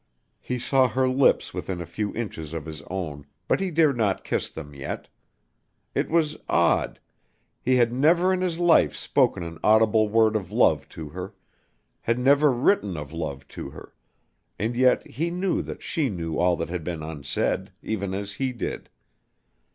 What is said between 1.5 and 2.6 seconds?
within a few inches